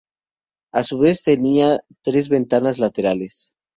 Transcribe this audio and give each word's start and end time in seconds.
A 0.73 0.81
su 0.83 0.97
vez 0.97 1.21
tenía 1.21 1.77
tres 2.01 2.27
ventanas 2.27 2.79
laterales. 2.79 3.53